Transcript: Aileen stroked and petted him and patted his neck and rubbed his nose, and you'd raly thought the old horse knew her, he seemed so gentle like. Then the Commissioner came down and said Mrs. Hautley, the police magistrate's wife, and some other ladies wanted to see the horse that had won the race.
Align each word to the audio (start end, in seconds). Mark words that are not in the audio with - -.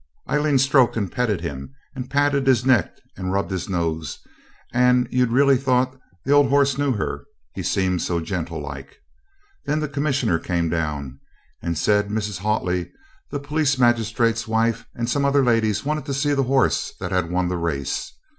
Aileen 0.27 0.57
stroked 0.57 0.97
and 0.97 1.11
petted 1.11 1.41
him 1.41 1.75
and 1.95 2.09
patted 2.09 2.47
his 2.47 2.65
neck 2.65 2.89
and 3.15 3.31
rubbed 3.31 3.51
his 3.51 3.69
nose, 3.69 4.17
and 4.73 5.07
you'd 5.11 5.31
raly 5.31 5.57
thought 5.57 5.95
the 6.25 6.31
old 6.31 6.49
horse 6.49 6.75
knew 6.75 6.93
her, 6.93 7.23
he 7.53 7.61
seemed 7.61 8.01
so 8.01 8.19
gentle 8.19 8.59
like. 8.59 8.97
Then 9.65 9.79
the 9.79 9.87
Commissioner 9.87 10.39
came 10.39 10.69
down 10.69 11.19
and 11.61 11.77
said 11.77 12.09
Mrs. 12.09 12.39
Hautley, 12.39 12.91
the 13.29 13.39
police 13.39 13.77
magistrate's 13.77 14.47
wife, 14.47 14.87
and 14.95 15.07
some 15.07 15.23
other 15.23 15.43
ladies 15.43 15.85
wanted 15.85 16.05
to 16.07 16.15
see 16.15 16.33
the 16.33 16.43
horse 16.49 16.95
that 16.99 17.11
had 17.11 17.29
won 17.29 17.47
the 17.49 17.57
race. 17.57 18.11